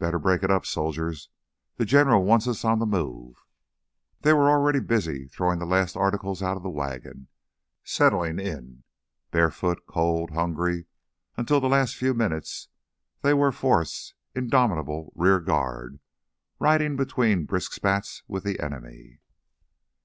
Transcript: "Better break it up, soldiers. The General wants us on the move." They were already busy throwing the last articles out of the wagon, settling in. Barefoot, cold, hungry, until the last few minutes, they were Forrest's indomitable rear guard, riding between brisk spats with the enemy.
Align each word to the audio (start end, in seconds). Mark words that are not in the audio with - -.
"Better 0.00 0.18
break 0.18 0.42
it 0.42 0.50
up, 0.50 0.66
soldiers. 0.66 1.28
The 1.76 1.84
General 1.84 2.24
wants 2.24 2.48
us 2.48 2.64
on 2.64 2.80
the 2.80 2.84
move." 2.84 3.36
They 4.22 4.32
were 4.32 4.50
already 4.50 4.80
busy 4.80 5.28
throwing 5.28 5.60
the 5.60 5.64
last 5.66 5.96
articles 5.96 6.42
out 6.42 6.56
of 6.56 6.64
the 6.64 6.68
wagon, 6.68 7.28
settling 7.84 8.40
in. 8.40 8.82
Barefoot, 9.30 9.84
cold, 9.86 10.30
hungry, 10.32 10.86
until 11.36 11.60
the 11.60 11.68
last 11.68 11.94
few 11.94 12.12
minutes, 12.12 12.70
they 13.20 13.34
were 13.34 13.52
Forrest's 13.52 14.14
indomitable 14.34 15.12
rear 15.14 15.38
guard, 15.38 16.00
riding 16.58 16.96
between 16.96 17.44
brisk 17.44 17.72
spats 17.72 18.24
with 18.26 18.42
the 18.42 18.58
enemy. 18.58 19.20